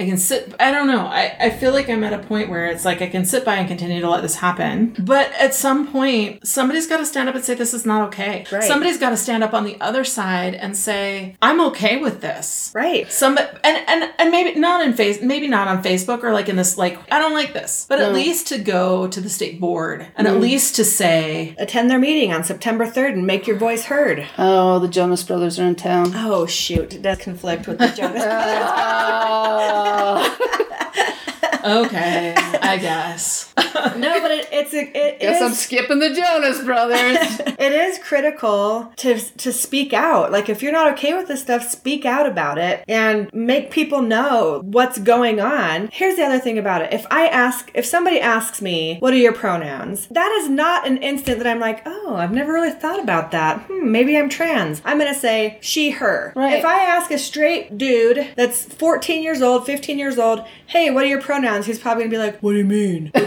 [0.00, 1.06] I can sit I don't know.
[1.06, 3.56] I, I feel like I'm at a point where it's like I can sit by
[3.56, 4.96] and continue to let this happen.
[4.98, 8.44] But at some point, somebody's gotta stand up and say this is not okay.
[8.50, 8.64] Right.
[8.64, 12.72] Somebody's gotta stand up on the other side and say, I'm okay with this.
[12.74, 13.10] Right.
[13.10, 16.56] Some and and and maybe not in face maybe not on Facebook or like in
[16.56, 17.86] this like I don't like this.
[17.88, 20.40] But at least to go to the state board and at mm.
[20.40, 24.26] least to say Attend their meeting on September 3rd and make your voice heard.
[24.38, 26.12] Oh, the Jonas Brothers are in town.
[26.14, 26.94] Oh, shoot.
[26.94, 28.24] It does conflict with the Jonas.
[29.32, 29.89] Oh.
[29.90, 31.19] ハハハハ!
[31.64, 33.52] Okay, I guess.
[33.56, 37.40] no, but it, it's a, it Guess is- I'm skipping the Jonas Brothers.
[37.58, 40.32] it is critical to to speak out.
[40.32, 44.02] Like if you're not okay with this stuff, speak out about it and make people
[44.02, 45.88] know what's going on.
[45.92, 46.92] Here's the other thing about it.
[46.92, 50.98] If I ask if somebody asks me, "What are your pronouns?" That is not an
[50.98, 53.60] instant that I'm like, "Oh, I've never really thought about that.
[53.62, 56.32] Hmm, maybe I'm trans." I'm going to say she her.
[56.34, 56.58] Right.
[56.58, 61.04] If I ask a straight dude that's 14 years old, 15 years old, "Hey, what
[61.04, 63.10] are your pronouns?" He's probably going to be like, "What do you mean?"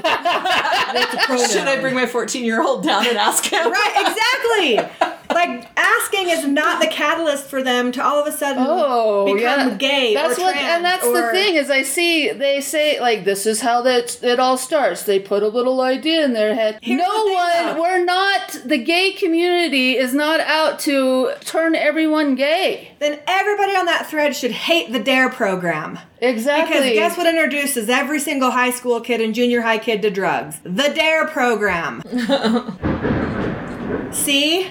[0.93, 1.49] What's a pronoun?
[1.49, 3.71] Should I bring my 14 year old down and ask him?
[3.71, 5.17] Right, exactly.
[5.29, 9.69] like asking is not the catalyst for them to all of a sudden Oh, become
[9.69, 9.75] yeah.
[9.75, 13.23] gay That's or what, trans and that's the thing is, I see they say like
[13.23, 15.03] this is how that it all starts.
[15.03, 16.79] They put a little idea in their head.
[16.81, 17.81] Here's no the one, though.
[17.81, 18.49] we're not.
[18.65, 22.91] The gay community is not out to turn everyone gay.
[22.99, 25.99] Then everybody on that thread should hate the Dare program.
[26.21, 26.73] Exactly.
[26.77, 30.59] Because guess what introduces every single high school kid and junior high kid to drugs?
[30.63, 32.01] The Dare program.
[34.12, 34.67] See?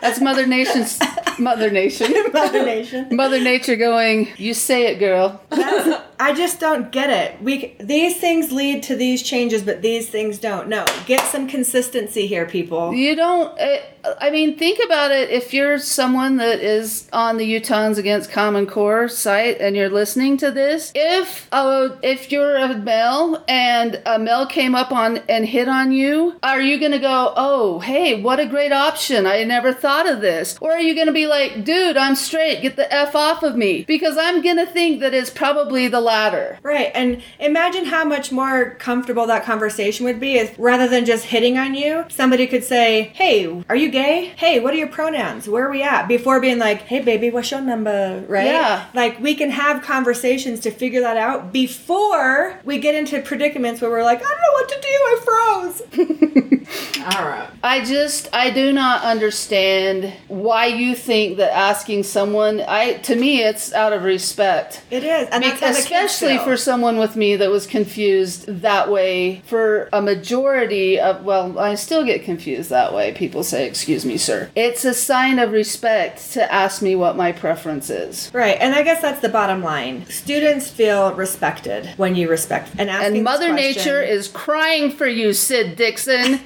[0.00, 0.98] That's Mother Nation's
[1.38, 2.12] Mother Nation.
[2.32, 3.08] Mother Nation.
[3.14, 4.28] Mother Nature going.
[4.36, 5.40] You say it, girl.
[5.50, 7.40] That's, I just don't get it.
[7.42, 10.68] We these things lead to these changes, but these things don't.
[10.68, 12.92] No, get some consistency here, people.
[12.92, 13.56] You don't.
[13.58, 13.84] It,
[14.20, 15.30] I mean, think about it.
[15.30, 20.36] If you're someone that is on the Utahns Against Common Core site and you're listening
[20.38, 25.46] to this, if uh, if you're a male and a male came up on and
[25.46, 29.26] hit on you, are you gonna go, "Oh, hey, what a great option!
[29.26, 32.62] I never thought of this," or are you gonna be like, "Dude, I'm straight.
[32.62, 36.58] Get the f off of me," because I'm gonna think that it's probably the latter.
[36.62, 41.26] Right, and imagine how much more comfortable that conversation would be if rather than just
[41.26, 44.32] hitting on you, somebody could say, "Hey, are you gay?
[44.36, 45.48] Hey, what are your pronouns?
[45.48, 48.46] Where are we at?" Before being like, "Hey, baby, what's your number?" Right?
[48.46, 48.86] Yeah.
[48.94, 53.90] Like we can have conversations to figure that out before we get into predicaments where
[53.90, 54.94] we're like, "I don't know what to do.
[55.10, 56.48] I froze."
[57.16, 57.48] All right.
[57.62, 63.42] I just I do not understand why you think that asking someone I to me
[63.42, 64.82] it's out of respect.
[64.90, 68.90] It is, and that's how the especially for someone with me that was confused that
[68.90, 73.12] way for a majority of well i still get confused that way.
[73.12, 74.50] People say excuse me sir.
[74.54, 78.30] It's a sign of respect to ask me what my preference is.
[78.32, 80.06] Right, and I guess that's the bottom line.
[80.06, 85.32] Students feel respected when you respect and asking and mother nature is crying for you
[85.32, 86.40] Sid Dickson.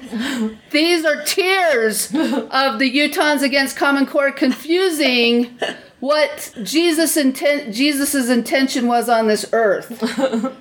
[0.71, 5.57] These are tears of the utahns against common core confusing
[6.03, 10.03] what Jesus intent Jesus's intention was on this earth.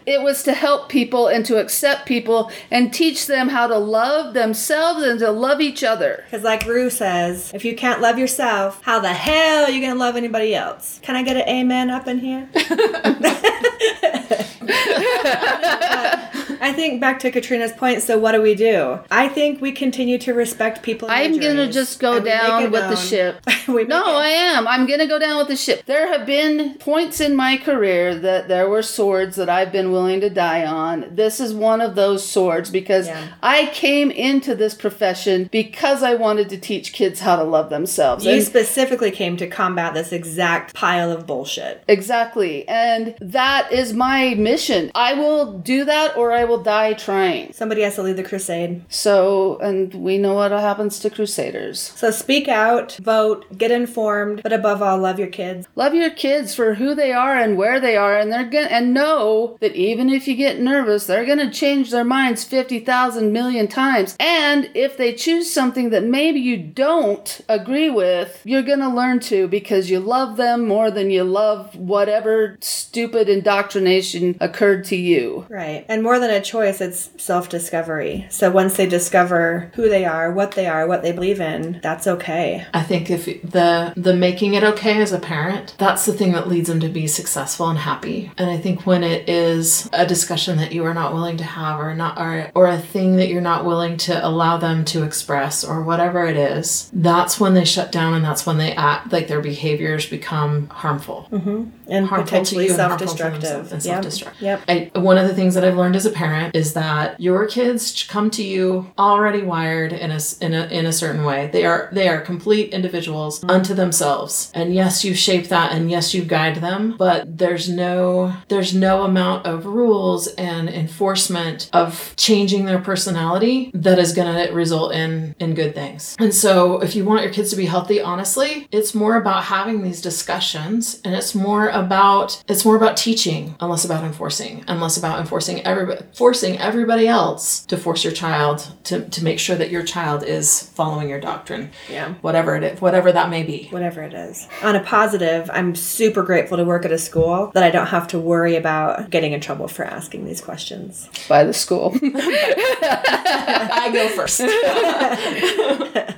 [0.06, 4.34] it was to help people and to accept people and teach them how to love
[4.34, 6.22] themselves and to love each other.
[6.26, 9.92] Because, like Ru says, if you can't love yourself, how the hell are you going
[9.92, 11.00] to love anybody else?
[11.02, 12.48] Can I get an amen up in here?
[16.62, 18.02] I think back to Katrina's point.
[18.02, 19.00] So, what do we do?
[19.10, 21.08] I think we continue to respect people.
[21.10, 23.40] I'm gonna just go and we make down it with the ship.
[23.68, 24.66] No, it- I am.
[24.66, 25.84] I'm gonna go down with the ship.
[25.86, 30.20] There have been points in my career that there were swords that I've been willing
[30.20, 31.06] to die on.
[31.14, 33.20] This is one of those swords because Yeah.
[33.42, 38.24] I came into this profession because I wanted to teach kids how to love themselves.
[38.24, 41.82] you And- specifically came to combat this exact pile of bullshit.
[41.88, 42.66] Exactly.
[42.68, 44.90] And that is my mission.
[44.94, 47.52] I will do that or I will die trying.
[47.52, 48.84] Somebody has to lead the crusade.
[48.88, 51.80] So, and we know what happens to crusaders.
[51.80, 55.66] So, speak out, vote, get informed, but above all, love your kids.
[55.74, 58.94] Love your kids for who they are and where they are and they're to and
[58.94, 63.68] know that even if you get nervous, they're going to change their minds 50,000 million
[63.68, 64.16] times.
[64.20, 69.20] And if they choose something that maybe you don't agree with, you're going to learn
[69.20, 75.46] to because you love them more than you love whatever stupid indoctrination occurred to you.
[75.48, 75.84] Right.
[75.88, 78.26] And more than a choice, it's self discovery.
[78.30, 82.06] So once they discover who they are, what they are, what they believe in, that's
[82.06, 82.66] okay.
[82.74, 86.48] I think if the the making it okay as a parent, that's the thing that
[86.48, 88.30] leads them to be successful and happy.
[88.38, 91.80] And I think when it is a discussion that you are not willing to have
[91.80, 95.64] or not or or a thing that you're not willing to allow them to express
[95.64, 99.28] or whatever it is, that's when they shut down and that's when they act like
[99.28, 101.28] their behaviors become harmful.
[101.30, 101.64] Mm-hmm.
[101.88, 103.42] And Harmful to potentially you and self harmful to destructive.
[103.42, 104.40] themselves and self-destruct.
[104.40, 104.62] Yep.
[104.68, 108.04] I, one of the things that I've learned as a parent is that your kids
[108.08, 111.48] come to you already wired in a, in a in a certain way.
[111.52, 114.50] They are they are complete individuals unto themselves.
[114.54, 119.02] And yes, you shape that and yes, you guide them, but there's no there's no
[119.02, 125.34] amount of rules and enforcement of changing their personality that is going to result in
[125.38, 126.16] in good things.
[126.18, 129.82] And so if you want your kids to be healthy, honestly, it's more about having
[129.82, 134.80] these discussions and it's more about it's more about teaching and less about enforcing and
[134.80, 139.56] less about enforcing everybody forcing everybody else to force your child to, to make sure
[139.56, 141.68] that your child is following your doctrine.
[141.90, 142.14] Yeah.
[142.20, 143.66] Whatever it is, whatever that may be.
[143.70, 144.46] Whatever it is.
[144.62, 148.06] On a positive, I'm super grateful to work at a school that I don't have
[148.06, 151.08] to worry about getting in trouble for asking these questions.
[151.28, 151.92] By the school.
[152.04, 154.38] I go first.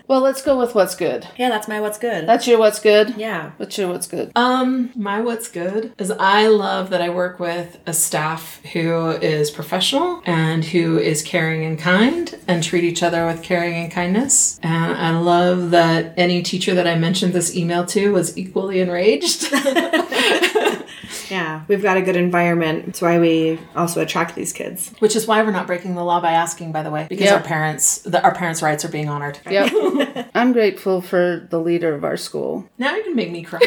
[0.07, 1.27] well, let's go with what's good.
[1.39, 2.29] Yeah, that's my what's good.
[2.29, 3.15] That's your what's good?
[3.17, 3.53] yeah.
[3.57, 4.33] What's your what's good?
[4.37, 9.51] Um, my what's good is I love that I work with a staff who is
[9.51, 9.94] professional
[10.25, 14.59] and who is caring and kind and treat each other with caring and kindness.
[14.63, 19.47] And I love that any teacher that I mentioned this email to was equally enraged.
[21.31, 21.63] Yeah.
[21.69, 22.87] We've got a good environment.
[22.89, 24.93] It's why we also attract these kids.
[24.99, 27.35] Which is why we're not breaking the law by asking, by the way, because Yep.
[27.35, 29.39] our parents, the, our parents' rights are being honored.
[29.49, 30.31] Yep.
[30.35, 32.69] I'm grateful for the leader of our school.
[32.79, 33.61] Now you can make me cry.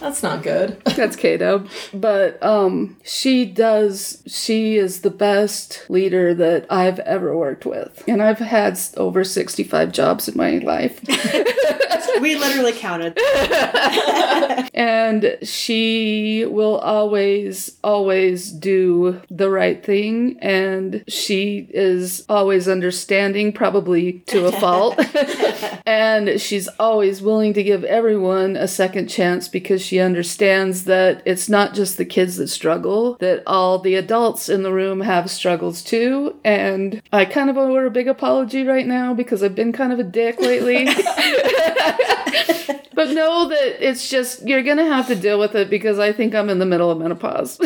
[0.00, 0.80] That's not good.
[0.84, 1.66] That's Kato.
[1.92, 8.04] But um she does she is the best leader that I've ever worked with.
[8.06, 11.00] And I've had over 65 jobs in my life.
[12.20, 13.18] We literally counted.
[14.74, 24.20] and she will always always do the right thing and she is always understanding probably
[24.26, 24.98] to a fault
[25.86, 31.48] and she's always willing to give everyone a second chance because she understands that it's
[31.48, 35.82] not just the kids that struggle that all the adults in the room have struggles
[35.82, 39.72] too and i kind of owe her a big apology right now because i've been
[39.72, 40.86] kind of a dick lately
[42.96, 46.34] But know that it's just you're gonna have to deal with it because I think
[46.34, 47.60] I'm in the middle of menopause.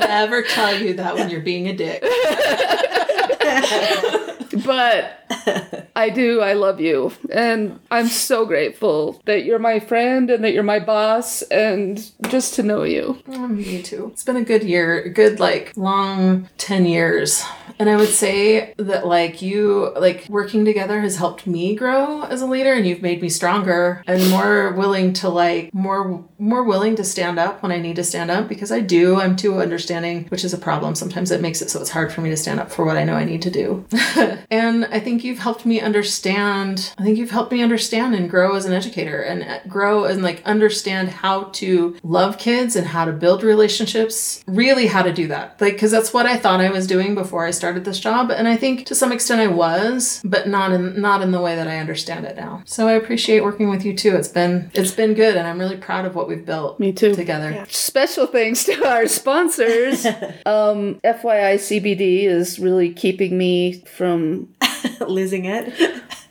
[0.00, 2.00] Never tell you that when you're being a dick.
[4.64, 5.24] but
[5.96, 7.12] I do, I love you.
[7.30, 12.54] And I'm so grateful that you're my friend and that you're my boss and just
[12.54, 13.22] to know you.
[13.28, 14.10] Mm, Me too.
[14.12, 17.44] It's been a good year, good like long 10 years.
[17.78, 22.42] And I would say that like you like working together has helped me grow as
[22.42, 26.96] a leader and you've made me stronger and more willing to like more more willing
[26.96, 29.20] to stand up when I need to stand up because I do.
[29.20, 30.94] I'm too understanding, which is a problem.
[30.94, 33.04] Sometimes it makes it so it's hard for me to stand up for what I
[33.04, 33.86] know I need to do.
[34.50, 36.92] and I think you've helped me understand.
[36.98, 40.22] I think you've helped me understand and grow as an educator and uh, grow and
[40.22, 44.42] like understand how to love kids and how to build relationships.
[44.46, 45.60] Really, how to do that.
[45.60, 48.48] Like, because that's what I thought I was doing before I started this job, and
[48.48, 51.68] I think to some extent I was, but not in not in the way that
[51.68, 52.62] I understand it now.
[52.64, 54.14] So I appreciate working with you too.
[54.16, 56.78] It's been it's been good, and I'm really proud of what we've built.
[56.80, 57.14] Me too.
[57.14, 57.66] Together.
[57.68, 60.06] Special thanks to our sponsors.
[60.46, 64.48] um, FYI, CBD is really keeping me from
[65.06, 65.72] Losing it.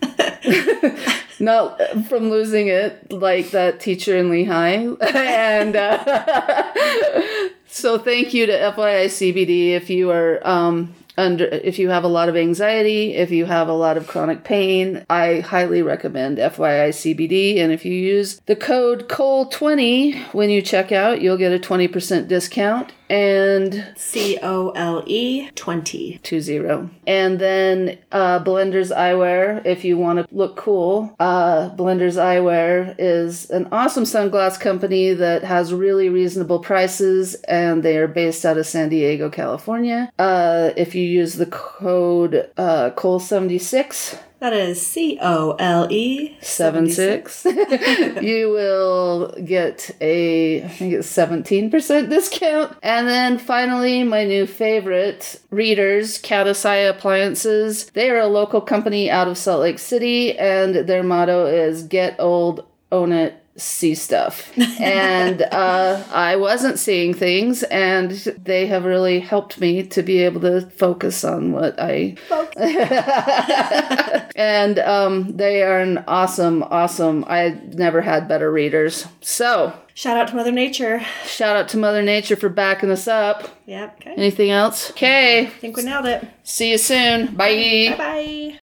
[1.39, 4.97] not from losing it like that teacher in Lehi.
[5.15, 11.89] and uh, so thank you to FYI CBD if you are um, under if you
[11.89, 15.81] have a lot of anxiety, if you have a lot of chronic pain, I highly
[15.81, 17.57] recommend FYI CBD.
[17.57, 22.27] And if you use the code COLE20 when you check out, you'll get a 20%
[22.27, 22.93] discount.
[23.09, 26.19] And C O L E 20.
[26.23, 26.89] two zero.
[27.05, 31.15] And then uh, Blender's Eyewear, if you want to look cool.
[31.19, 37.97] Uh, Blender's Eyewear is an awesome sunglass company that has really reasonable prices, and they
[37.97, 40.11] are based out of San Diego, California.
[40.19, 46.89] Uh, if you use the code uh, Cole76, That is C O L E seven
[46.89, 47.43] six,
[48.21, 52.77] you will get a I think it's seventeen percent discount.
[52.83, 57.89] And then finally, my new favorite readers, Catasai Appliances.
[57.91, 62.15] They are a local company out of Salt Lake City, and their motto is "Get
[62.19, 69.19] old, own it." See stuff, and uh, I wasn't seeing things, and they have really
[69.19, 72.15] helped me to be able to focus on what I
[74.35, 77.25] and um, they are an awesome, awesome.
[77.27, 79.07] I never had better readers.
[79.21, 81.01] So Shout out to Mother Nature.
[81.25, 83.49] shout out to Mother Nature for backing us up.
[83.65, 83.97] Yep.
[84.01, 84.13] Okay.
[84.15, 84.91] Anything else?
[84.91, 85.47] Okay.
[85.47, 86.23] I think we nailed it.
[86.43, 87.35] See you soon.
[87.35, 87.87] Bye.
[87.89, 88.55] Bye bye.